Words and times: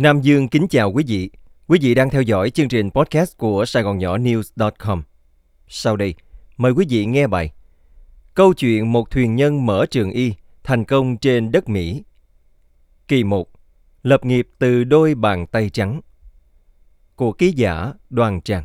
Nam 0.00 0.20
Dương 0.20 0.48
kính 0.48 0.68
chào 0.68 0.92
quý 0.92 1.04
vị. 1.06 1.30
Quý 1.66 1.78
vị 1.82 1.94
đang 1.94 2.10
theo 2.10 2.22
dõi 2.22 2.50
chương 2.50 2.68
trình 2.68 2.90
podcast 2.90 3.36
của 3.36 3.64
Sài 3.64 3.82
Gòn 3.82 3.98
Nhỏ 3.98 4.18
News.com. 4.18 5.02
Sau 5.68 5.96
đây, 5.96 6.14
mời 6.56 6.72
quý 6.72 6.86
vị 6.88 7.06
nghe 7.06 7.26
bài 7.26 7.52
Câu 8.34 8.54
chuyện 8.54 8.92
một 8.92 9.10
thuyền 9.10 9.36
nhân 9.36 9.66
mở 9.66 9.86
trường 9.90 10.10
y 10.10 10.34
thành 10.64 10.84
công 10.84 11.16
trên 11.16 11.50
đất 11.52 11.68
Mỹ. 11.68 12.02
Kỳ 13.08 13.24
1. 13.24 13.48
Lập 14.02 14.24
nghiệp 14.24 14.48
từ 14.58 14.84
đôi 14.84 15.14
bàn 15.14 15.46
tay 15.46 15.70
trắng. 15.70 16.00
Của 17.16 17.32
ký 17.32 17.52
giả 17.52 17.92
Đoàn 18.10 18.40
Trang. 18.40 18.64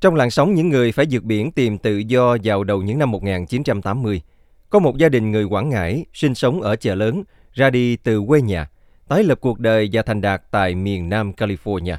Trong 0.00 0.14
làn 0.14 0.30
sóng 0.30 0.54
những 0.54 0.68
người 0.68 0.92
phải 0.92 1.06
vượt 1.10 1.22
biển 1.22 1.52
tìm 1.52 1.78
tự 1.78 1.96
do 1.96 2.36
vào 2.44 2.64
đầu 2.64 2.82
những 2.82 2.98
năm 2.98 3.10
1980, 3.10 4.22
có 4.70 4.78
một 4.78 4.98
gia 4.98 5.08
đình 5.08 5.30
người 5.30 5.44
Quảng 5.44 5.68
Ngãi 5.68 6.04
sinh 6.12 6.34
sống 6.34 6.60
ở 6.60 6.76
chợ 6.76 6.94
lớn, 6.94 7.24
ra 7.52 7.70
đi 7.70 7.96
từ 7.96 8.22
quê 8.26 8.40
nhà, 8.40 8.68
tái 9.08 9.24
lập 9.24 9.38
cuộc 9.40 9.60
đời 9.60 9.88
và 9.92 10.02
thành 10.02 10.20
đạt 10.20 10.42
tại 10.50 10.74
miền 10.74 11.08
Nam 11.08 11.32
California. 11.32 11.96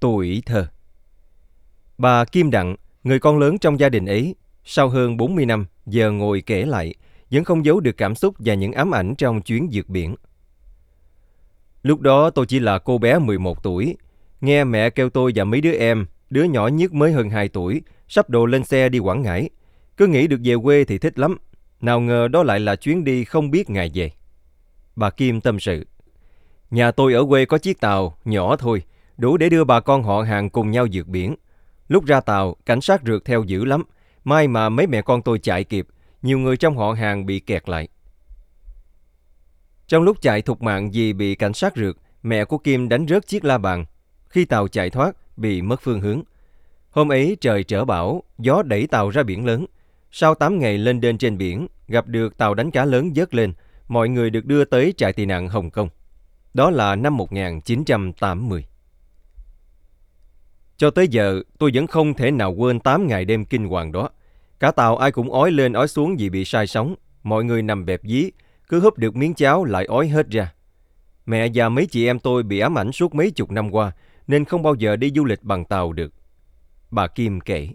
Tuổi 0.00 0.42
thơ 0.46 0.66
Bà 1.98 2.24
Kim 2.24 2.50
Đặng, 2.50 2.76
người 3.04 3.18
con 3.18 3.38
lớn 3.38 3.58
trong 3.58 3.80
gia 3.80 3.88
đình 3.88 4.06
ấy, 4.06 4.34
sau 4.64 4.88
hơn 4.88 5.16
40 5.16 5.46
năm 5.46 5.66
giờ 5.86 6.10
ngồi 6.10 6.40
kể 6.40 6.64
lại, 6.64 6.94
vẫn 7.30 7.44
không 7.44 7.64
giấu 7.64 7.80
được 7.80 7.96
cảm 7.96 8.14
xúc 8.14 8.34
và 8.38 8.54
những 8.54 8.72
ám 8.72 8.94
ảnh 8.94 9.14
trong 9.14 9.42
chuyến 9.42 9.68
vượt 9.72 9.88
biển. 9.88 10.14
Lúc 11.82 12.00
đó 12.00 12.30
tôi 12.30 12.46
chỉ 12.46 12.58
là 12.58 12.78
cô 12.78 12.98
bé 12.98 13.18
11 13.18 13.62
tuổi, 13.62 13.96
nghe 14.40 14.64
mẹ 14.64 14.90
kêu 14.90 15.10
tôi 15.10 15.32
và 15.34 15.44
mấy 15.44 15.60
đứa 15.60 15.72
em, 15.72 16.06
đứa 16.30 16.42
nhỏ 16.44 16.66
nhất 16.66 16.94
mới 16.94 17.12
hơn 17.12 17.30
2 17.30 17.48
tuổi, 17.48 17.82
sắp 18.08 18.30
đồ 18.30 18.46
lên 18.46 18.64
xe 18.64 18.88
đi 18.88 18.98
Quảng 18.98 19.22
Ngãi. 19.22 19.50
Cứ 19.96 20.06
nghĩ 20.06 20.26
được 20.26 20.40
về 20.44 20.54
quê 20.62 20.84
thì 20.84 20.98
thích 20.98 21.18
lắm, 21.18 21.36
nào 21.80 22.00
ngờ 22.00 22.28
đó 22.28 22.42
lại 22.42 22.60
là 22.60 22.76
chuyến 22.76 23.04
đi 23.04 23.24
không 23.24 23.50
biết 23.50 23.70
ngày 23.70 23.90
về. 23.94 24.10
Bà 24.96 25.10
Kim 25.10 25.40
tâm 25.40 25.60
sự. 25.60 25.86
Nhà 26.70 26.90
tôi 26.90 27.14
ở 27.14 27.24
quê 27.28 27.44
có 27.44 27.58
chiếc 27.58 27.80
tàu, 27.80 28.16
nhỏ 28.24 28.56
thôi, 28.56 28.82
đủ 29.16 29.36
để 29.36 29.48
đưa 29.48 29.64
bà 29.64 29.80
con 29.80 30.02
họ 30.02 30.22
hàng 30.22 30.50
cùng 30.50 30.70
nhau 30.70 30.86
vượt 30.92 31.08
biển. 31.08 31.34
Lúc 31.88 32.04
ra 32.04 32.20
tàu, 32.20 32.56
cảnh 32.66 32.80
sát 32.80 33.02
rượt 33.06 33.24
theo 33.24 33.42
dữ 33.42 33.64
lắm. 33.64 33.82
May 34.24 34.48
mà 34.48 34.68
mấy 34.68 34.86
mẹ 34.86 35.02
con 35.02 35.22
tôi 35.22 35.38
chạy 35.38 35.64
kịp, 35.64 35.86
nhiều 36.22 36.38
người 36.38 36.56
trong 36.56 36.76
họ 36.76 36.92
hàng 36.92 37.26
bị 37.26 37.40
kẹt 37.40 37.68
lại. 37.68 37.88
Trong 39.88 40.02
lúc 40.02 40.22
chạy 40.22 40.42
thục 40.42 40.62
mạng 40.62 40.90
vì 40.90 41.12
bị 41.12 41.34
cảnh 41.34 41.54
sát 41.54 41.76
rượt, 41.76 41.96
mẹ 42.22 42.44
của 42.44 42.58
Kim 42.58 42.88
đánh 42.88 43.06
rớt 43.08 43.26
chiếc 43.26 43.44
la 43.44 43.58
bàn. 43.58 43.84
Khi 44.28 44.44
tàu 44.44 44.68
chạy 44.68 44.90
thoát, 44.90 45.16
bị 45.36 45.62
mất 45.62 45.80
phương 45.82 46.00
hướng. 46.00 46.22
Hôm 46.90 47.12
ấy 47.12 47.36
trời 47.40 47.64
trở 47.64 47.84
bão, 47.84 48.22
gió 48.38 48.62
đẩy 48.62 48.86
tàu 48.86 49.10
ra 49.10 49.22
biển 49.22 49.46
lớn. 49.46 49.66
Sau 50.10 50.34
8 50.34 50.58
ngày 50.58 50.78
lên 50.78 51.00
đên 51.00 51.18
trên 51.18 51.38
biển, 51.38 51.66
gặp 51.88 52.08
được 52.08 52.36
tàu 52.36 52.54
đánh 52.54 52.70
cá 52.70 52.84
lớn 52.84 53.14
dớt 53.14 53.34
lên, 53.34 53.52
mọi 53.88 54.08
người 54.08 54.30
được 54.30 54.44
đưa 54.44 54.64
tới 54.64 54.94
trại 54.96 55.12
tị 55.12 55.26
nạn 55.26 55.48
Hồng 55.48 55.70
Kông. 55.70 55.88
Đó 56.54 56.70
là 56.70 56.96
năm 56.96 57.16
1980. 57.16 58.64
Cho 60.76 60.90
tới 60.90 61.08
giờ, 61.08 61.42
tôi 61.58 61.70
vẫn 61.74 61.86
không 61.86 62.14
thể 62.14 62.30
nào 62.30 62.54
quên 62.54 62.80
8 62.80 63.06
ngày 63.06 63.24
đêm 63.24 63.44
kinh 63.44 63.68
hoàng 63.68 63.92
đó. 63.92 64.10
Cả 64.60 64.70
tàu 64.70 64.96
ai 64.96 65.12
cũng 65.12 65.32
ói 65.32 65.50
lên 65.50 65.72
ói 65.72 65.88
xuống 65.88 66.16
vì 66.18 66.28
bị 66.28 66.44
sai 66.44 66.66
sóng. 66.66 66.94
Mọi 67.22 67.44
người 67.44 67.62
nằm 67.62 67.84
bẹp 67.84 68.00
dí, 68.02 68.30
cứ 68.68 68.80
húp 68.80 68.98
được 68.98 69.16
miếng 69.16 69.34
cháo 69.34 69.64
lại 69.64 69.84
ói 69.84 70.08
hết 70.08 70.30
ra. 70.30 70.52
Mẹ 71.26 71.48
và 71.54 71.68
mấy 71.68 71.86
chị 71.86 72.06
em 72.06 72.18
tôi 72.18 72.42
bị 72.42 72.58
ám 72.58 72.78
ảnh 72.78 72.92
suốt 72.92 73.14
mấy 73.14 73.30
chục 73.30 73.50
năm 73.50 73.70
qua, 73.70 73.92
nên 74.26 74.44
không 74.44 74.62
bao 74.62 74.74
giờ 74.74 74.96
đi 74.96 75.10
du 75.14 75.24
lịch 75.24 75.42
bằng 75.42 75.64
tàu 75.64 75.92
được. 75.92 76.12
Bà 76.90 77.06
Kim 77.06 77.40
kể. 77.40 77.68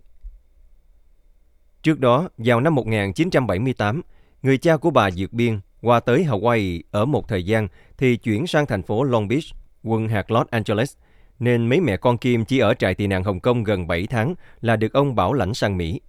Trước 1.83 1.99
đó, 1.99 2.29
vào 2.37 2.61
năm 2.61 2.75
1978, 2.75 4.01
người 4.43 4.57
cha 4.57 4.77
của 4.77 4.89
bà 4.91 5.09
vượt 5.15 5.33
biên 5.33 5.59
qua 5.81 5.99
tới 5.99 6.25
Hawaii 6.29 6.81
ở 6.91 7.05
một 7.05 7.27
thời 7.27 7.43
gian 7.43 7.67
thì 7.97 8.17
chuyển 8.17 8.47
sang 8.47 8.65
thành 8.65 8.83
phố 8.83 9.03
Long 9.03 9.27
Beach, 9.27 9.43
quận 9.83 10.07
hạt 10.09 10.31
Los 10.31 10.47
Angeles, 10.47 10.93
nên 11.39 11.69
mấy 11.69 11.81
mẹ 11.81 11.97
con 11.97 12.17
Kim 12.17 12.45
chỉ 12.45 12.59
ở 12.59 12.73
trại 12.73 12.95
tị 12.95 13.07
nạn 13.07 13.23
Hồng 13.23 13.39
Kông 13.39 13.63
gần 13.63 13.87
7 13.87 14.07
tháng 14.07 14.33
là 14.61 14.75
được 14.75 14.93
ông 14.93 15.15
bảo 15.15 15.33
lãnh 15.33 15.53
sang 15.53 15.77
Mỹ. 15.77 16.01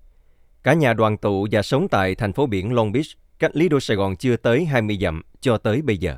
Cả 0.63 0.73
nhà 0.73 0.93
đoàn 0.93 1.17
tụ 1.17 1.47
và 1.51 1.63
sống 1.63 1.89
tại 1.89 2.15
thành 2.15 2.33
phố 2.33 2.47
biển 2.47 2.73
Long 2.73 2.93
Beach, 2.93 3.07
cách 3.39 3.57
Lý 3.57 3.69
Đô 3.69 3.81
Sài 3.81 3.97
Gòn 3.97 4.17
chưa 4.17 4.37
tới 4.37 4.65
20 4.65 4.99
dặm 5.01 5.23
cho 5.41 5.59
tới 5.59 5.83
bây 5.83 5.99
giờ. 5.99 6.17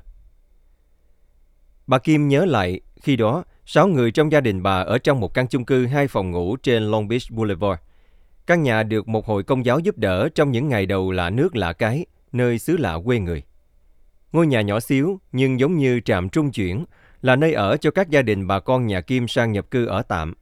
Bà 1.87 1.99
Kim 1.99 2.29
nhớ 2.29 2.45
lại, 2.45 2.81
khi 3.03 3.17
đó, 3.17 3.45
6 3.67 3.89
người 3.89 4.11
trong 4.11 4.33
gia 4.33 4.41
đình 4.41 4.63
bà 4.63 4.81
ở 4.81 4.99
trong 4.99 5.21
một 5.21 5.35
căn 5.35 5.47
chung 5.49 5.65
cư 5.65 5.87
hai 5.87 6.09
phòng 6.09 6.31
ngủ 6.31 6.57
trên 6.57 6.83
Long 6.83 7.09
Beach 7.09 7.31
Boulevard. 7.31 7.83
Căn 8.47 8.63
nhà 8.63 8.83
được 8.83 9.09
một 9.09 9.27
hội 9.27 9.43
công 9.43 9.65
giáo 9.65 9.79
giúp 9.79 9.99
đỡ 9.99 10.29
trong 10.35 10.51
những 10.51 10.69
ngày 10.69 10.87
đầu 10.87 11.11
lạ 11.11 11.31
nước 11.31 11.57
lạ 11.57 11.73
cái, 11.73 12.07
nơi 12.33 12.59
xứ 12.59 12.77
lạ 12.77 12.99
quê 13.05 13.19
người. 13.19 13.43
Ngôi 14.33 14.47
nhà 14.47 14.61
nhỏ 14.61 14.81
xíu 14.81 15.21
nhưng 15.33 15.61
giống 15.61 15.79
như 15.79 16.01
trạm 16.01 16.29
trung 16.29 16.53
chuyển, 16.53 16.85
là 17.23 17.37
nơi 17.37 17.53
ở 17.53 17.77
cho 17.77 17.91
các 17.91 18.11
gia 18.11 18.23
đình 18.23 18.47
bà 18.47 18.61
con 18.61 18.87
nhà 18.87 19.01
Kim 19.01 19.29
sang 19.29 19.53
nhập 19.53 19.71
cư 19.71 19.87
ở 19.87 20.03
tạm, 20.03 20.35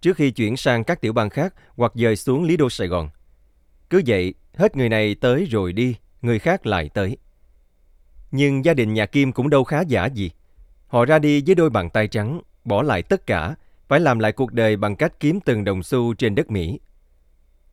trước 0.00 0.16
khi 0.16 0.30
chuyển 0.30 0.56
sang 0.56 0.84
các 0.84 1.00
tiểu 1.00 1.12
bang 1.12 1.30
khác 1.30 1.54
hoặc 1.76 1.92
dời 1.94 2.16
xuống 2.16 2.44
Lý 2.44 2.56
Đô 2.56 2.70
Sài 2.70 2.88
Gòn. 2.88 3.08
Cứ 3.90 4.02
vậy, 4.06 4.34
hết 4.54 4.76
người 4.76 4.88
này 4.88 5.14
tới 5.14 5.44
rồi 5.44 5.72
đi, 5.72 5.96
người 6.22 6.38
khác 6.38 6.66
lại 6.66 6.90
tới. 6.94 7.16
Nhưng 8.30 8.64
gia 8.64 8.74
đình 8.74 8.94
nhà 8.94 9.06
Kim 9.06 9.32
cũng 9.32 9.50
đâu 9.50 9.64
khá 9.64 9.80
giả 9.80 10.06
gì. 10.06 10.30
Họ 10.86 11.04
ra 11.04 11.18
đi 11.18 11.42
với 11.46 11.54
đôi 11.54 11.70
bàn 11.70 11.90
tay 11.90 12.08
trắng, 12.08 12.40
bỏ 12.64 12.82
lại 12.82 13.02
tất 13.02 13.26
cả, 13.26 13.54
phải 13.88 14.00
làm 14.00 14.18
lại 14.18 14.32
cuộc 14.32 14.52
đời 14.52 14.76
bằng 14.76 14.96
cách 14.96 15.20
kiếm 15.20 15.40
từng 15.40 15.64
đồng 15.64 15.82
xu 15.82 16.14
trên 16.14 16.34
đất 16.34 16.50
Mỹ. 16.50 16.80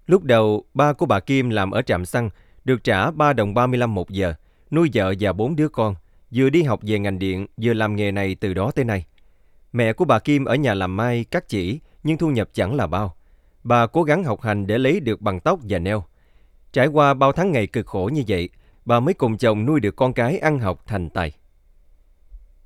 Lúc 0.08 0.24
đầu, 0.24 0.66
ba 0.74 0.94
của 0.94 1.06
bà 1.06 1.20
Kim 1.20 1.50
làm 1.50 1.72
ở 1.72 1.82
trạm 1.82 2.06
xăng, 2.06 2.30
được 2.66 2.84
trả 2.84 3.12
3 3.12 3.34
đồng 3.34 3.54
35 3.54 3.96
một 3.96 4.10
giờ, 4.10 4.34
nuôi 4.72 4.90
vợ 4.94 5.14
và 5.20 5.34
bốn 5.34 5.56
đứa 5.56 5.70
con, 5.70 5.96
vừa 6.32 6.50
đi 6.50 6.64
học 6.64 6.80
về 6.84 7.00
ngành 7.00 7.20
điện, 7.20 7.48
vừa 7.62 7.74
làm 7.74 7.96
nghề 7.96 8.12
này 8.12 8.36
từ 8.36 8.54
đó 8.54 8.72
tới 8.76 8.86
nay. 8.86 9.06
Mẹ 9.74 9.94
của 9.94 10.06
bà 10.06 10.20
Kim 10.20 10.46
ở 10.46 10.56
nhà 10.56 10.74
làm 10.74 10.98
mai, 10.98 11.26
cắt 11.32 11.50
chỉ, 11.50 11.80
nhưng 12.04 12.18
thu 12.18 12.30
nhập 12.30 12.50
chẳng 12.54 12.76
là 12.76 12.88
bao. 12.88 13.16
Bà 13.64 13.88
cố 13.88 14.04
gắng 14.04 14.24
học 14.24 14.42
hành 14.42 14.68
để 14.68 14.78
lấy 14.78 15.00
được 15.00 15.22
bằng 15.22 15.40
tóc 15.40 15.60
và 15.64 15.80
neo. 15.80 16.04
Trải 16.74 16.88
qua 16.88 17.14
bao 17.14 17.32
tháng 17.32 17.52
ngày 17.52 17.68
cực 17.68 17.88
khổ 17.88 18.10
như 18.14 18.24
vậy, 18.28 18.50
bà 18.86 19.00
mới 19.00 19.14
cùng 19.14 19.38
chồng 19.38 19.66
nuôi 19.66 19.80
được 19.80 19.96
con 19.96 20.14
cái 20.14 20.38
ăn 20.38 20.60
học 20.60 20.84
thành 20.88 21.10
tài. 21.10 21.32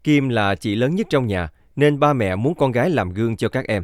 Kim 0.04 0.30
là 0.30 0.56
chị 0.56 0.76
lớn 0.76 0.96
nhất 0.96 1.08
trong 1.10 1.28
nhà, 1.28 1.50
nên 1.76 2.00
ba 2.00 2.14
mẹ 2.14 2.36
muốn 2.36 2.56
con 2.56 2.72
gái 2.72 2.90
làm 2.90 3.14
gương 3.14 3.38
cho 3.38 3.50
các 3.50 3.68
em. 3.68 3.84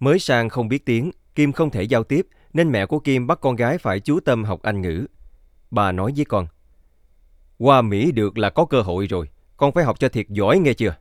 Mới 0.00 0.18
sang 0.18 0.48
không 0.48 0.68
biết 0.68 0.86
tiếng, 0.86 1.10
Kim 1.34 1.52
không 1.52 1.70
thể 1.70 1.82
giao 1.82 2.04
tiếp, 2.04 2.26
nên 2.52 2.72
mẹ 2.72 2.86
của 2.86 2.98
Kim 2.98 3.26
bắt 3.26 3.38
con 3.40 3.56
gái 3.56 3.78
phải 3.78 4.00
chú 4.00 4.20
tâm 4.20 4.44
học 4.44 4.62
Anh 4.62 4.80
ngữ. 4.80 5.06
Bà 5.74 5.92
nói 5.92 6.12
với 6.16 6.24
con, 6.24 6.46
qua 7.58 7.82
Mỹ 7.82 8.12
được 8.12 8.38
là 8.38 8.50
có 8.50 8.64
cơ 8.64 8.82
hội 8.82 9.06
rồi, 9.06 9.28
con 9.56 9.72
phải 9.72 9.84
học 9.84 10.00
cho 10.00 10.08
thiệt 10.08 10.28
giỏi 10.28 10.58
nghe 10.58 10.72
chưa? 10.72 10.96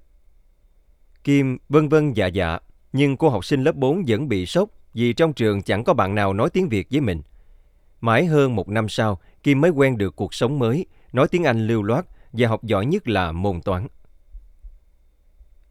Kim 1.24 1.58
vân 1.70 1.90
vân 1.90 2.14
dạ 2.14 2.28
dạ, 2.28 2.60
nhưng 2.94 3.18
cô 3.18 3.30
học 3.30 3.46
sinh 3.46 3.64
lớp 3.64 3.76
4 3.76 4.04
vẫn 4.08 4.30
bị 4.30 4.46
sốc 4.46 4.70
vì 4.94 5.14
trong 5.14 5.34
trường 5.34 5.62
chẳng 5.62 5.84
có 5.84 5.94
bạn 5.94 6.16
nào 6.16 6.34
nói 6.34 6.50
tiếng 6.50 6.70
Việt 6.70 6.88
với 6.92 7.02
mình. 7.02 7.22
Mãi 8.02 8.26
hơn 8.26 8.56
một 8.56 8.70
năm 8.70 8.90
sau, 8.90 9.20
Kim 9.44 9.62
mới 9.62 9.72
quen 9.72 9.98
được 9.98 10.16
cuộc 10.16 10.34
sống 10.34 10.60
mới, 10.60 10.86
nói 11.14 11.28
tiếng 11.32 11.44
Anh 11.44 11.68
lưu 11.68 11.84
loát 11.84 12.06
và 12.32 12.48
học 12.48 12.64
giỏi 12.64 12.86
nhất 12.86 13.08
là 13.08 13.32
môn 13.32 13.62
toán. 13.62 13.88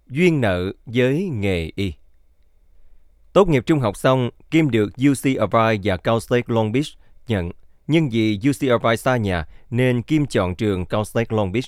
Duyên 0.06 0.40
nợ 0.40 0.72
với 0.86 1.28
nghề 1.32 1.70
y 1.76 1.92
Tốt 3.32 3.48
nghiệp 3.48 3.62
trung 3.66 3.80
học 3.80 3.96
xong, 3.96 4.30
Kim 4.50 4.70
được 4.70 4.92
UC 5.10 5.24
Irvine 5.24 5.80
và 5.82 5.96
Cal 5.96 6.18
State 6.18 6.42
Long 6.46 6.72
Beach 6.72 6.86
nhận, 7.28 7.50
nhưng 7.92 8.08
vì 8.08 8.38
UC 8.48 8.60
Irvine 8.60 8.96
xa 8.96 9.16
nhà 9.16 9.46
nên 9.70 10.02
Kim 10.02 10.26
chọn 10.26 10.54
trường 10.54 10.86
Cal 10.86 11.02
State 11.04 11.36
Long 11.36 11.52
Beach. 11.52 11.64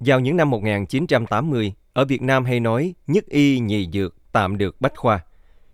Vào 0.00 0.20
những 0.20 0.36
năm 0.36 0.50
1980, 0.50 1.72
ở 1.92 2.04
Việt 2.04 2.22
Nam 2.22 2.44
hay 2.44 2.60
nói 2.60 2.94
nhất 3.06 3.26
y 3.26 3.58
nhì 3.58 3.88
dược 3.92 4.14
tạm 4.32 4.58
được 4.58 4.80
bách 4.80 4.96
khoa. 4.96 5.20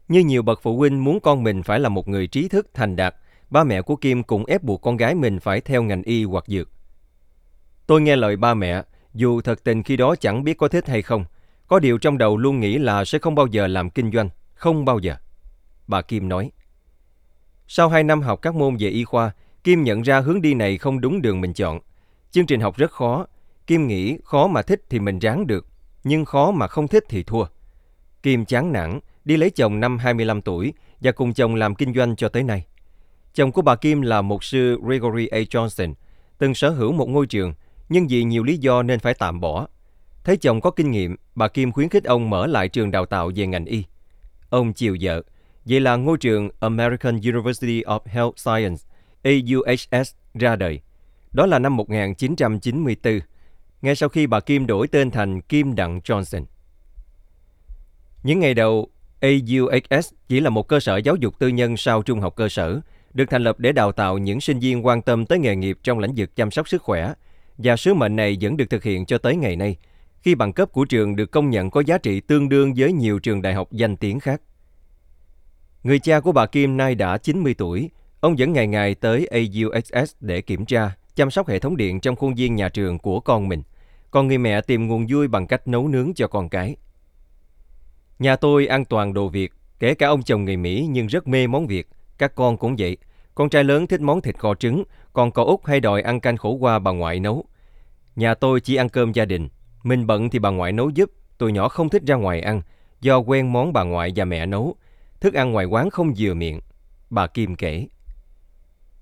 Như 0.08 0.20
nhiều 0.20 0.42
bậc 0.42 0.60
phụ 0.62 0.76
huynh 0.76 1.04
muốn 1.04 1.20
con 1.20 1.42
mình 1.42 1.62
phải 1.62 1.80
là 1.80 1.88
một 1.88 2.08
người 2.08 2.26
trí 2.26 2.48
thức 2.48 2.70
thành 2.74 2.96
đạt, 2.96 3.14
ba 3.50 3.64
mẹ 3.64 3.82
của 3.82 3.96
Kim 3.96 4.22
cũng 4.22 4.46
ép 4.46 4.62
buộc 4.62 4.82
con 4.82 4.96
gái 4.96 5.14
mình 5.14 5.40
phải 5.40 5.60
theo 5.60 5.82
ngành 5.82 6.02
y 6.02 6.24
hoặc 6.24 6.44
dược. 6.46 6.70
Tôi 7.86 8.00
nghe 8.00 8.16
lời 8.16 8.36
ba 8.36 8.54
mẹ, 8.54 8.82
dù 9.14 9.40
thật 9.40 9.64
tình 9.64 9.82
khi 9.82 9.96
đó 9.96 10.14
chẳng 10.20 10.44
biết 10.44 10.58
có 10.58 10.68
thích 10.68 10.88
hay 10.88 11.02
không, 11.02 11.24
có 11.66 11.78
điều 11.78 11.98
trong 11.98 12.18
đầu 12.18 12.36
luôn 12.36 12.60
nghĩ 12.60 12.78
là 12.78 13.04
sẽ 13.04 13.18
không 13.18 13.34
bao 13.34 13.46
giờ 13.46 13.66
làm 13.66 13.90
kinh 13.90 14.12
doanh, 14.12 14.28
không 14.54 14.84
bao 14.84 14.98
giờ. 14.98 15.16
Bà 15.86 16.02
Kim 16.02 16.28
nói. 16.28 16.50
Sau 17.68 17.88
2 17.88 18.04
năm 18.04 18.22
học 18.22 18.42
các 18.42 18.54
môn 18.54 18.76
về 18.76 18.88
y 18.88 19.04
khoa, 19.04 19.30
Kim 19.64 19.82
nhận 19.82 20.02
ra 20.02 20.20
hướng 20.20 20.42
đi 20.42 20.54
này 20.54 20.78
không 20.78 21.00
đúng 21.00 21.22
đường 21.22 21.40
mình 21.40 21.52
chọn. 21.52 21.80
Chương 22.30 22.46
trình 22.46 22.60
học 22.60 22.76
rất 22.76 22.90
khó. 22.90 23.26
Kim 23.66 23.86
nghĩ 23.86 24.18
khó 24.24 24.46
mà 24.46 24.62
thích 24.62 24.82
thì 24.90 24.98
mình 24.98 25.18
ráng 25.18 25.46
được, 25.46 25.66
nhưng 26.04 26.24
khó 26.24 26.50
mà 26.50 26.66
không 26.66 26.88
thích 26.88 27.04
thì 27.08 27.22
thua. 27.22 27.44
Kim 28.22 28.44
chán 28.44 28.72
nản, 28.72 29.00
đi 29.24 29.36
lấy 29.36 29.50
chồng 29.50 29.80
năm 29.80 29.98
25 29.98 30.42
tuổi 30.42 30.72
và 31.00 31.12
cùng 31.12 31.34
chồng 31.34 31.54
làm 31.54 31.74
kinh 31.74 31.94
doanh 31.94 32.16
cho 32.16 32.28
tới 32.28 32.42
nay. 32.42 32.66
Chồng 33.34 33.52
của 33.52 33.62
bà 33.62 33.76
Kim 33.76 34.02
là 34.02 34.22
mục 34.22 34.44
sư 34.44 34.80
Gregory 34.82 35.26
A. 35.26 35.38
Johnson, 35.38 35.94
từng 36.38 36.54
sở 36.54 36.70
hữu 36.70 36.92
một 36.92 37.08
ngôi 37.08 37.26
trường, 37.26 37.54
nhưng 37.88 38.06
vì 38.06 38.24
nhiều 38.24 38.42
lý 38.42 38.56
do 38.56 38.82
nên 38.82 39.00
phải 39.00 39.14
tạm 39.14 39.40
bỏ. 39.40 39.66
Thấy 40.24 40.36
chồng 40.36 40.60
có 40.60 40.70
kinh 40.70 40.90
nghiệm, 40.90 41.16
bà 41.34 41.48
Kim 41.48 41.72
khuyến 41.72 41.88
khích 41.88 42.04
ông 42.04 42.30
mở 42.30 42.46
lại 42.46 42.68
trường 42.68 42.90
đào 42.90 43.06
tạo 43.06 43.30
về 43.34 43.46
ngành 43.46 43.64
y. 43.64 43.84
Ông 44.50 44.72
chiều 44.72 44.96
vợ, 45.00 45.22
vậy 45.66 45.80
là 45.80 45.96
ngôi 45.96 46.18
trường 46.18 46.48
American 46.60 47.16
University 47.16 47.82
of 47.82 48.00
Health 48.04 48.36
Science, 48.36 48.82
AUHS, 49.22 50.14
ra 50.34 50.56
đời. 50.56 50.80
Đó 51.32 51.46
là 51.46 51.58
năm 51.58 51.76
1994. 51.76 53.20
ngay 53.82 53.96
sau 53.96 54.08
khi 54.08 54.26
bà 54.26 54.40
Kim 54.40 54.66
đổi 54.66 54.88
tên 54.88 55.10
thành 55.10 55.40
Kim 55.40 55.74
Đặng 55.74 56.00
Johnson. 56.00 56.44
Những 58.22 58.40
ngày 58.40 58.54
đầu, 58.54 58.88
AUHS 59.20 60.12
chỉ 60.28 60.40
là 60.40 60.50
một 60.50 60.68
cơ 60.68 60.80
sở 60.80 60.96
giáo 60.96 61.16
dục 61.16 61.38
tư 61.38 61.48
nhân 61.48 61.76
sau 61.76 62.02
trung 62.02 62.20
học 62.20 62.36
cơ 62.36 62.48
sở, 62.48 62.80
được 63.14 63.24
thành 63.30 63.44
lập 63.44 63.60
để 63.60 63.72
đào 63.72 63.92
tạo 63.92 64.18
những 64.18 64.40
sinh 64.40 64.58
viên 64.58 64.86
quan 64.86 65.02
tâm 65.02 65.26
tới 65.26 65.38
nghề 65.38 65.56
nghiệp 65.56 65.78
trong 65.82 65.98
lĩnh 65.98 66.12
vực 66.16 66.36
chăm 66.36 66.50
sóc 66.50 66.68
sức 66.68 66.82
khỏe, 66.82 67.12
và 67.58 67.76
sứ 67.76 67.94
mệnh 67.94 68.16
này 68.16 68.38
vẫn 68.40 68.56
được 68.56 68.70
thực 68.70 68.82
hiện 68.82 69.06
cho 69.06 69.18
tới 69.18 69.36
ngày 69.36 69.56
nay, 69.56 69.76
khi 70.20 70.34
bằng 70.34 70.52
cấp 70.52 70.72
của 70.72 70.84
trường 70.84 71.16
được 71.16 71.30
công 71.30 71.50
nhận 71.50 71.70
có 71.70 71.82
giá 71.86 71.98
trị 71.98 72.20
tương 72.20 72.48
đương 72.48 72.74
với 72.76 72.92
nhiều 72.92 73.18
trường 73.18 73.42
đại 73.42 73.54
học 73.54 73.68
danh 73.72 73.96
tiếng 73.96 74.20
khác. 74.20 74.40
Người 75.86 75.98
cha 75.98 76.20
của 76.20 76.32
bà 76.32 76.46
Kim 76.46 76.76
nay 76.76 76.94
đã 76.94 77.18
90 77.18 77.54
tuổi, 77.54 77.90
ông 78.20 78.34
vẫn 78.38 78.52
ngày 78.52 78.66
ngày 78.66 78.94
tới 78.94 79.26
AUXS 79.26 80.14
để 80.20 80.40
kiểm 80.40 80.64
tra, 80.64 80.96
chăm 81.14 81.30
sóc 81.30 81.48
hệ 81.48 81.58
thống 81.58 81.76
điện 81.76 82.00
trong 82.00 82.16
khuôn 82.16 82.34
viên 82.34 82.54
nhà 82.56 82.68
trường 82.68 82.98
của 82.98 83.20
con 83.20 83.48
mình. 83.48 83.62
Còn 84.10 84.28
người 84.28 84.38
mẹ 84.38 84.60
tìm 84.60 84.86
nguồn 84.86 85.06
vui 85.08 85.28
bằng 85.28 85.46
cách 85.46 85.68
nấu 85.68 85.88
nướng 85.88 86.14
cho 86.14 86.26
con 86.26 86.48
cái. 86.48 86.76
Nhà 88.18 88.36
tôi 88.36 88.66
ăn 88.66 88.84
toàn 88.84 89.14
đồ 89.14 89.28
Việt, 89.28 89.52
kể 89.78 89.94
cả 89.94 90.08
ông 90.08 90.22
chồng 90.22 90.44
người 90.44 90.56
Mỹ 90.56 90.86
nhưng 90.90 91.06
rất 91.06 91.28
mê 91.28 91.46
món 91.46 91.66
Việt. 91.66 91.88
Các 92.18 92.34
con 92.34 92.56
cũng 92.56 92.76
vậy. 92.78 92.96
Con 93.34 93.48
trai 93.48 93.64
lớn 93.64 93.86
thích 93.86 94.00
món 94.00 94.20
thịt 94.20 94.38
kho 94.38 94.54
trứng, 94.54 94.84
còn 95.12 95.32
cậu 95.32 95.44
út 95.44 95.60
hay 95.64 95.80
đòi 95.80 96.02
ăn 96.02 96.20
canh 96.20 96.36
khổ 96.36 96.50
qua 96.50 96.78
bà 96.78 96.90
ngoại 96.90 97.20
nấu. 97.20 97.44
Nhà 98.16 98.34
tôi 98.34 98.60
chỉ 98.60 98.76
ăn 98.76 98.88
cơm 98.88 99.12
gia 99.12 99.24
đình. 99.24 99.48
Mình 99.82 100.06
bận 100.06 100.30
thì 100.30 100.38
bà 100.38 100.50
ngoại 100.50 100.72
nấu 100.72 100.90
giúp, 100.90 101.10
tụi 101.38 101.52
nhỏ 101.52 101.68
không 101.68 101.88
thích 101.88 102.02
ra 102.06 102.14
ngoài 102.14 102.40
ăn, 102.40 102.62
do 103.00 103.18
quen 103.18 103.52
món 103.52 103.72
bà 103.72 103.82
ngoại 103.82 104.12
và 104.16 104.24
mẹ 104.24 104.46
nấu. 104.46 104.76
Thức 105.26 105.34
ăn 105.34 105.52
ngoài 105.52 105.64
quán 105.64 105.90
không 105.90 106.12
vừa 106.18 106.34
miệng. 106.34 106.60
Bà 107.10 107.26
Kim 107.26 107.56
kể. 107.56 107.86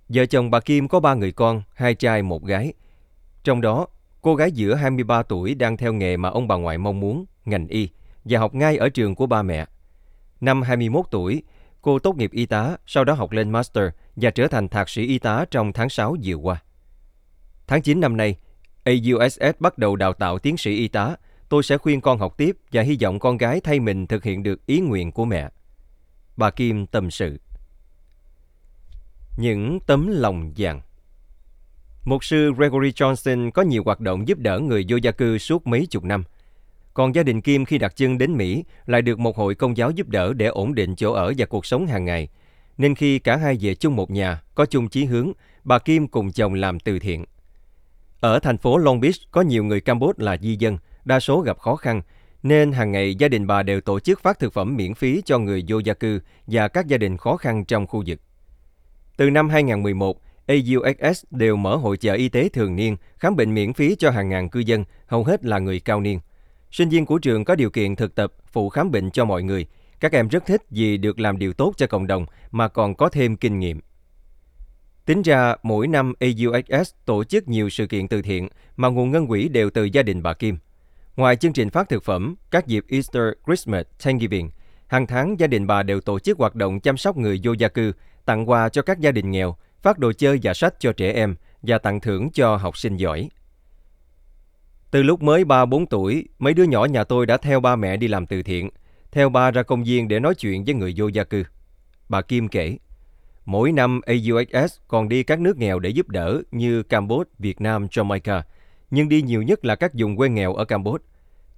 Vợ 0.09 0.26
chồng 0.26 0.50
bà 0.50 0.61
Kim 0.61 0.88
có 0.88 1.00
ba 1.00 1.15
người 1.15 1.32
con, 1.32 1.62
hai 1.75 1.94
trai 1.94 2.23
một 2.23 2.44
gái. 2.44 2.73
Trong 3.43 3.61
đó, 3.61 3.87
cô 4.21 4.35
gái 4.35 4.53
giữa 4.53 4.75
23 4.75 5.23
tuổi 5.23 5.55
đang 5.55 5.76
theo 5.76 5.93
nghề 5.93 6.17
mà 6.17 6.29
ông 6.29 6.49
bà 6.49 6.56
ngoại 6.56 6.79
mong 6.79 7.00
muốn, 7.00 7.25
ngành 7.44 7.69
y, 7.69 7.88
và 8.25 8.38
học 8.38 8.55
ngay 8.55 8.76
ở 8.76 8.88
trường 8.88 9.15
của 9.15 9.26
ba 9.26 9.43
mẹ. 9.43 9.67
Năm 10.41 10.62
21 10.62 11.05
tuổi, 11.11 11.43
cô 11.82 11.99
tốt 11.99 12.17
nghiệp 12.17 12.31
y 12.32 12.47
tá, 12.47 12.76
sau 12.87 13.05
đó 13.05 13.12
học 13.12 13.32
lên 13.32 13.50
master 13.50 13.85
và 14.17 14.31
trở 14.31 14.49
thành 14.49 14.69
thạc 14.69 14.88
sĩ 14.88 15.06
y 15.06 15.19
tá 15.19 15.44
trong 15.50 15.73
tháng 15.73 15.88
6 15.88 16.17
vừa 16.25 16.35
qua. 16.35 16.62
Tháng 17.67 17.82
9 17.82 18.00
năm 18.00 18.17
nay, 18.17 18.37
AUSS 18.85 19.61
bắt 19.61 19.79
đầu 19.79 19.97
đào 19.97 20.12
tạo 20.12 20.38
tiến 20.38 20.56
sĩ 20.56 20.76
y 20.76 20.88
tá. 20.88 21.17
Tôi 21.49 21.62
sẽ 21.62 21.79
khuyên 21.79 22.00
con 22.00 22.19
học 22.19 22.35
tiếp 22.37 22.56
và 22.73 22.82
hy 22.82 22.99
vọng 23.03 23.19
con 23.19 23.37
gái 23.37 23.61
thay 23.61 23.81
mình 23.81 24.06
thực 24.06 24.25
hiện 24.25 24.43
được 24.43 24.67
ý 24.67 24.81
nguyện 24.81 25.12
của 25.12 25.25
mẹ. 25.25 25.49
Bà 26.36 26.50
Kim 26.50 26.86
tâm 26.86 27.10
sự. 27.10 27.40
Những 29.36 29.78
tấm 29.86 30.08
lòng 30.10 30.52
vàng 30.56 30.81
Mục 32.04 32.25
sư 32.25 32.52
Gregory 32.52 32.90
Johnson 32.90 33.50
có 33.50 33.62
nhiều 33.62 33.82
hoạt 33.84 34.00
động 34.00 34.28
giúp 34.28 34.38
đỡ 34.38 34.58
người 34.58 34.84
vô 34.88 34.96
gia 34.96 35.10
cư 35.10 35.38
suốt 35.38 35.66
mấy 35.66 35.86
chục 35.86 36.04
năm. 36.04 36.25
Còn 36.94 37.14
gia 37.14 37.22
đình 37.22 37.40
Kim 37.40 37.64
khi 37.64 37.78
đặt 37.78 37.96
chân 37.96 38.19
đến 38.19 38.36
Mỹ 38.36 38.64
lại 38.86 39.02
được 39.02 39.19
một 39.19 39.36
hội 39.36 39.54
công 39.54 39.76
giáo 39.76 39.90
giúp 39.90 40.08
đỡ 40.08 40.32
để 40.32 40.46
ổn 40.46 40.75
định 40.75 40.96
chỗ 40.96 41.12
ở 41.12 41.32
và 41.38 41.46
cuộc 41.46 41.66
sống 41.66 41.86
hàng 41.86 42.04
ngày. 42.04 42.28
Nên 42.78 42.94
khi 42.94 43.19
cả 43.19 43.37
hai 43.37 43.58
về 43.60 43.75
chung 43.75 43.96
một 43.96 44.10
nhà, 44.10 44.42
có 44.54 44.66
chung 44.66 44.88
chí 44.88 45.04
hướng, 45.04 45.32
bà 45.64 45.78
Kim 45.78 46.08
cùng 46.08 46.32
chồng 46.32 46.54
làm 46.54 46.80
từ 46.80 46.98
thiện. 46.98 47.25
Ở 48.20 48.38
thành 48.38 48.58
phố 48.58 48.78
Long 48.78 49.00
Beach 49.00 49.16
có 49.30 49.40
nhiều 49.40 49.64
người 49.64 49.80
Campuchia 49.80 50.25
là 50.25 50.37
di 50.37 50.56
dân, 50.56 50.78
đa 51.04 51.20
số 51.20 51.40
gặp 51.40 51.58
khó 51.58 51.76
khăn, 51.76 52.02
nên 52.44 52.73
hàng 52.73 52.93
ngày 52.93 53.14
gia 53.14 53.29
đình 53.29 53.46
bà 53.46 53.62
đều 53.62 53.81
tổ 53.81 54.00
chức 54.00 54.23
phát 54.23 54.38
thực 54.38 54.52
phẩm 54.52 54.76
miễn 54.76 54.94
phí 54.94 55.23
cho 55.25 55.38
người 55.38 55.64
vô 55.69 55.79
gia 55.79 55.94
cư 55.94 56.20
và 56.46 56.69
các 56.69 56.87
gia 56.87 56.99
đình 56.99 57.17
khó 57.17 57.37
khăn 57.37 57.64
trong 57.64 57.87
khu 57.87 58.02
vực. 58.06 58.20
Từ 59.17 59.31
năm 59.31 59.49
2011, 59.49 60.20
AUXS 60.46 61.25
đều 61.31 61.56
mở 61.56 61.76
hội 61.76 61.96
chợ 61.96 62.12
y 62.14 62.29
tế 62.29 62.49
thường 62.49 62.76
niên, 62.76 62.96
khám 63.19 63.37
bệnh 63.37 63.55
miễn 63.55 63.73
phí 63.73 63.96
cho 63.99 64.11
hàng 64.11 64.29
ngàn 64.29 64.49
cư 64.49 64.61
dân, 64.61 64.85
hầu 65.06 65.25
hết 65.25 65.44
là 65.44 65.58
người 65.58 65.81
cao 65.81 66.00
niên. 66.00 66.20
Sinh 66.70 66.88
viên 66.88 67.06
của 67.06 67.19
trường 67.19 67.44
có 67.44 67.55
điều 67.55 67.70
kiện 67.70 67.96
thực 67.96 68.14
tập, 68.14 68.32
phụ 68.52 68.69
khám 68.69 68.90
bệnh 68.90 69.11
cho 69.11 69.25
mọi 69.25 69.43
người. 69.43 69.67
Các 70.00 70.12
em 70.12 70.29
rất 70.29 70.47
thích 70.47 70.62
vì 70.70 70.97
được 70.97 71.20
làm 71.20 71.38
điều 71.38 71.52
tốt 71.52 71.75
cho 71.76 71.87
cộng 71.87 72.06
đồng 72.06 72.26
mà 72.50 72.69
còn 72.69 72.94
có 72.94 73.08
thêm 73.08 73.37
kinh 73.37 73.58
nghiệm. 73.58 73.81
Tính 75.05 75.23
ra, 75.23 75.56
mỗi 75.62 75.88
năm 75.88 76.12
AUXS 76.20 76.94
tổ 77.05 77.25
chức 77.25 77.49
nhiều 77.49 77.69
sự 77.69 77.87
kiện 77.87 78.08
từ 78.08 78.23
thiện 78.23 78.49
mà 78.76 78.88
nguồn 78.88 79.11
ngân 79.11 79.26
quỹ 79.26 79.49
đều 79.49 79.70
từ 79.70 79.85
gia 79.85 80.02
đình 80.02 80.23
bà 80.23 80.35
Kim. 80.35 80.58
Ngoài 81.16 81.37
chương 81.37 81.52
trình 81.52 81.70
phát 81.70 81.88
thực 81.88 82.05
phẩm, 82.05 82.34
các 82.50 82.66
dịp 82.66 82.84
Easter, 82.88 83.22
Christmas, 83.46 83.87
Thanksgiving, 84.05 84.50
hàng 84.87 85.06
tháng 85.06 85.40
gia 85.40 85.46
đình 85.46 85.66
bà 85.66 85.82
đều 85.82 86.00
tổ 86.00 86.19
chức 86.19 86.38
hoạt 86.38 86.55
động 86.55 86.81
chăm 86.81 86.96
sóc 86.96 87.16
người 87.16 87.40
vô 87.43 87.52
gia 87.52 87.69
cư, 87.69 87.93
tặng 88.25 88.50
quà 88.50 88.69
cho 88.69 88.82
các 88.82 89.00
gia 89.00 89.11
đình 89.11 89.31
nghèo, 89.31 89.56
phát 89.82 89.99
đồ 89.99 90.12
chơi 90.12 90.40
và 90.43 90.55
sách 90.55 90.75
cho 90.78 90.93
trẻ 90.93 91.12
em 91.12 91.34
và 91.62 91.78
tặng 91.78 92.00
thưởng 92.00 92.31
cho 92.31 92.56
học 92.56 92.78
sinh 92.78 92.96
giỏi. 92.96 93.28
Từ 94.90 95.02
lúc 95.02 95.22
mới 95.22 95.44
3-4 95.44 95.87
tuổi, 95.90 96.28
mấy 96.38 96.55
đứa 96.55 96.64
nhỏ 96.64 96.84
nhà 96.84 97.05
tôi 97.05 97.26
đã 97.26 97.37
theo 97.37 97.61
ba 97.61 97.76
mẹ 97.76 97.96
đi 97.96 98.08
làm 98.08 98.26
từ 98.26 98.43
thiện, 98.43 98.70
theo 99.12 99.28
ba 99.28 99.50
ra 99.50 99.62
công 99.62 99.84
viên 99.84 100.08
để 100.08 100.20
nói 100.20 100.34
chuyện 100.34 100.64
với 100.64 100.75
người 100.75 100.94
vô 100.96 101.08
gia 101.08 101.25
cư. 101.25 101.44
Bà 102.08 102.22
Kim 102.22 102.49
kể, 102.49 102.78
mỗi 103.44 103.72
năm 103.72 104.00
AUHS 104.06 104.78
còn 104.88 105.08
đi 105.08 105.22
các 105.22 105.40
nước 105.40 105.56
nghèo 105.56 105.78
để 105.78 105.90
giúp 105.90 106.08
đỡ 106.08 106.43
như 106.50 106.82
Campuchia, 106.82 107.31
Việt 107.38 107.61
Nam, 107.61 107.87
Jamaica, 107.87 108.43
nhưng 108.94 109.08
đi 109.08 109.23
nhiều 109.23 109.43
nhất 109.43 109.64
là 109.64 109.75
các 109.75 109.93
vùng 109.94 110.17
quê 110.17 110.29
nghèo 110.29 110.55
ở 110.55 110.64
Campuchia. 110.64 111.05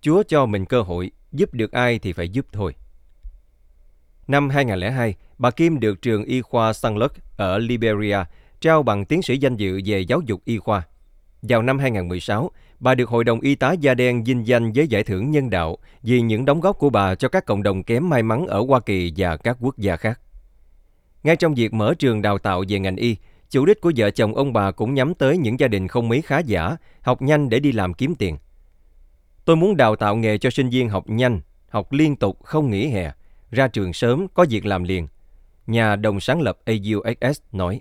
Chúa 0.01 0.23
cho 0.29 0.47
mình 0.47 0.65
cơ 0.65 0.83
hội, 0.83 1.11
giúp 1.33 1.55
được 1.55 1.73
ai 1.73 1.99
thì 1.99 2.13
phải 2.13 2.29
giúp 2.29 2.47
thôi. 2.53 2.75
Năm 4.29 4.51
2002, 4.51 5.15
bà 5.39 5.51
Kim 5.51 5.81
được 5.81 6.03
trường 6.03 6.25
y 6.25 6.41
khoa 6.43 6.73
Sunluck 6.73 7.17
ở 7.37 7.59
Liberia 7.59 8.19
trao 8.61 8.83
bằng 8.83 9.05
tiến 9.05 9.23
sĩ 9.23 9.39
danh 9.39 9.57
dự 9.57 9.81
về 9.85 10.01
giáo 10.01 10.21
dục 10.21 10.41
y 10.45 10.59
khoa. 10.59 10.83
Vào 11.43 11.63
năm 11.63 11.79
2016, 11.79 12.51
bà 12.81 12.95
được 12.95 13.09
Hội 13.09 13.25
đồng 13.25 13.41
Y 13.41 13.55
tá 13.55 13.73
da 13.73 13.95
đen 13.95 14.25
vinh 14.25 14.47
danh 14.47 14.73
với 14.73 14.89
giải 14.89 15.05
thưởng 15.05 15.31
nhân 15.31 15.51
đạo 15.51 15.79
vì 16.03 16.21
những 16.21 16.45
đóng 16.45 16.61
góp 16.61 16.79
của 16.79 16.91
bà 16.91 17.15
cho 17.15 17.29
các 17.29 17.47
cộng 17.47 17.63
đồng 17.63 17.83
kém 17.83 18.09
may 18.09 18.23
mắn 18.23 18.47
ở 18.47 18.65
Hoa 18.69 18.81
Kỳ 18.81 19.13
và 19.17 19.37
các 19.37 19.57
quốc 19.61 19.79
gia 19.79 19.97
khác. 19.97 20.21
Ngay 21.23 21.37
trong 21.37 21.55
việc 21.55 21.73
mở 21.73 21.95
trường 21.99 22.23
đào 22.23 22.39
tạo 22.39 22.65
về 22.69 22.79
ngành 22.79 22.97
y, 22.97 23.17
chủ 23.51 23.67
đích 23.67 23.81
của 23.81 23.93
vợ 23.97 24.11
chồng 24.11 24.35
ông 24.35 24.53
bà 24.53 24.71
cũng 24.71 24.95
nhắm 24.95 25.15
tới 25.15 25.39
những 25.39 25.61
gia 25.61 25.69
đình 25.69 25.89
không 25.89 26.09
mấy 26.09 26.23
khá 26.23 26.39
giả, 26.39 26.77
học 27.01 27.23
nhanh 27.23 27.49
để 27.49 27.61
đi 27.61 27.73
làm 27.73 27.95
kiếm 27.95 28.15
tiền. 28.15 28.37
Tôi 29.45 29.57
muốn 29.57 29.77
đào 29.77 29.97
tạo 29.97 30.17
nghề 30.17 30.39
cho 30.39 30.51
sinh 30.51 30.71
viên 30.71 30.89
học 30.89 31.11
nhanh, 31.11 31.41
học 31.69 31.93
liên 31.93 32.17
tục 32.17 32.45
không 32.45 32.71
nghỉ 32.71 32.89
hè, 32.89 33.13
ra 33.51 33.69
trường 33.69 33.93
sớm 33.93 34.27
có 34.35 34.47
việc 34.51 34.67
làm 34.67 34.85
liền. 34.85 35.09
Nhà 35.67 35.97
đồng 35.97 36.21
sáng 36.21 36.41
lập 36.41 36.59
AUXS 36.65 37.41
nói. 37.53 37.81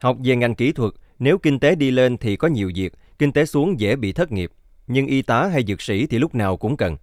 Học 0.00 0.16
về 0.24 0.36
ngành 0.36 0.54
kỹ 0.54 0.72
thuật, 0.72 0.92
nếu 1.18 1.38
kinh 1.38 1.58
tế 1.60 1.74
đi 1.74 1.90
lên 1.90 2.16
thì 2.16 2.36
có 2.36 2.48
nhiều 2.48 2.70
việc, 2.74 2.92
kinh 3.18 3.32
tế 3.32 3.46
xuống 3.46 3.80
dễ 3.80 3.96
bị 3.96 4.12
thất 4.12 4.32
nghiệp. 4.32 4.50
Nhưng 4.86 5.06
y 5.06 5.22
tá 5.22 5.46
hay 5.52 5.64
dược 5.64 5.82
sĩ 5.82 6.06
thì 6.06 6.18
lúc 6.18 6.34
nào 6.34 6.56
cũng 6.56 6.76
cần. 6.76 6.96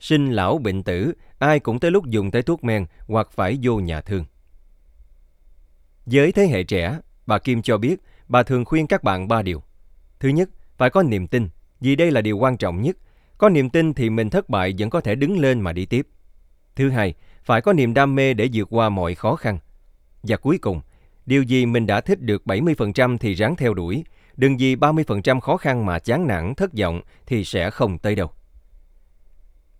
Sinh 0.00 0.32
lão 0.32 0.58
bệnh 0.58 0.82
tử, 0.82 1.12
ai 1.38 1.60
cũng 1.60 1.80
tới 1.80 1.90
lúc 1.90 2.06
dùng 2.06 2.30
tới 2.30 2.42
thuốc 2.42 2.64
men 2.64 2.86
hoặc 3.06 3.28
phải 3.32 3.58
vô 3.62 3.76
nhà 3.80 4.00
thương. 4.00 4.24
Với 6.10 6.32
thế 6.32 6.46
hệ 6.46 6.62
trẻ, 6.62 6.98
bà 7.26 7.38
Kim 7.38 7.62
cho 7.62 7.78
biết 7.78 7.96
bà 8.28 8.42
thường 8.42 8.64
khuyên 8.64 8.86
các 8.86 9.02
bạn 9.02 9.28
ba 9.28 9.42
điều. 9.42 9.62
Thứ 10.20 10.28
nhất, 10.28 10.48
phải 10.76 10.90
có 10.90 11.02
niềm 11.02 11.26
tin, 11.26 11.48
vì 11.80 11.96
đây 11.96 12.10
là 12.10 12.20
điều 12.20 12.38
quan 12.38 12.56
trọng 12.56 12.82
nhất. 12.82 12.96
Có 13.38 13.48
niềm 13.48 13.70
tin 13.70 13.94
thì 13.94 14.10
mình 14.10 14.30
thất 14.30 14.48
bại 14.48 14.74
vẫn 14.78 14.90
có 14.90 15.00
thể 15.00 15.14
đứng 15.14 15.38
lên 15.38 15.60
mà 15.60 15.72
đi 15.72 15.86
tiếp. 15.86 16.06
Thứ 16.76 16.90
hai, 16.90 17.14
phải 17.42 17.60
có 17.60 17.72
niềm 17.72 17.94
đam 17.94 18.14
mê 18.14 18.34
để 18.34 18.48
vượt 18.52 18.68
qua 18.70 18.88
mọi 18.88 19.14
khó 19.14 19.36
khăn. 19.36 19.58
Và 20.22 20.36
cuối 20.36 20.58
cùng, 20.58 20.80
điều 21.26 21.42
gì 21.42 21.66
mình 21.66 21.86
đã 21.86 22.00
thích 22.00 22.20
được 22.20 22.42
70% 22.46 23.18
thì 23.18 23.34
ráng 23.34 23.56
theo 23.56 23.74
đuổi, 23.74 24.04
đừng 24.36 24.56
vì 24.56 24.76
30% 24.76 25.40
khó 25.40 25.56
khăn 25.56 25.86
mà 25.86 25.98
chán 25.98 26.26
nản, 26.26 26.54
thất 26.54 26.70
vọng 26.78 27.00
thì 27.26 27.44
sẽ 27.44 27.70
không 27.70 27.98
tới 27.98 28.14
đâu. 28.14 28.30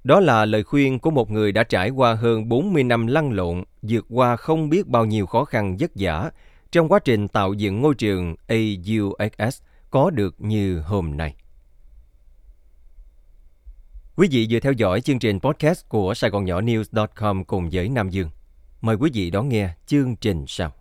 Đó 0.04 0.20
là 0.20 0.44
lời 0.44 0.62
khuyên 0.62 0.98
của 0.98 1.10
một 1.10 1.30
người 1.30 1.52
đã 1.52 1.62
trải 1.62 1.90
qua 1.90 2.14
hơn 2.14 2.48
40 2.48 2.84
năm 2.84 3.06
lăn 3.06 3.32
lộn, 3.32 3.64
vượt 3.82 4.06
qua 4.08 4.36
không 4.36 4.68
biết 4.68 4.86
bao 4.86 5.04
nhiêu 5.04 5.26
khó 5.26 5.44
khăn 5.44 5.76
vất 5.80 5.90
vả 5.94 6.30
trong 6.72 6.88
quá 6.88 6.98
trình 6.98 7.28
tạo 7.28 7.52
dựng 7.52 7.80
ngôi 7.80 7.94
trường 7.94 8.34
AUXS 8.46 9.62
có 9.90 10.10
được 10.10 10.34
như 10.38 10.80
hôm 10.80 11.16
nay. 11.16 11.34
Quý 14.16 14.28
vị 14.30 14.46
vừa 14.50 14.60
theo 14.60 14.72
dõi 14.72 15.00
chương 15.00 15.18
trình 15.18 15.40
podcast 15.40 15.88
của 15.88 16.14
Sài 16.14 16.30
Gòn 16.30 16.44
Nhỏ 16.44 16.60
News.com 16.60 17.44
cùng 17.44 17.68
với 17.72 17.88
Nam 17.88 18.10
Dương. 18.10 18.30
Mời 18.80 18.96
quý 18.96 19.10
vị 19.14 19.30
đón 19.30 19.48
nghe 19.48 19.70
chương 19.86 20.16
trình 20.16 20.44
sau. 20.48 20.72